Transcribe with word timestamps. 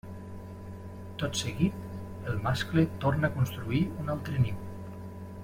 Tot 1.23 1.37
seguit, 1.41 1.77
el 2.31 2.41
mascle 2.47 2.87
torna 3.05 3.31
a 3.31 3.35
construir 3.37 3.83
un 4.05 4.11
altre 4.17 4.43
niu. 4.49 4.67